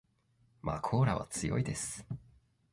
[0.63, 2.03] まこーらは強いです